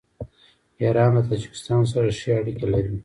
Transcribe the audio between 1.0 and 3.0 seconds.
له تاجکستان سره ښې اړیکې لري.